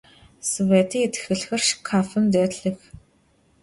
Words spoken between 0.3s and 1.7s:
Svête yitxılhxer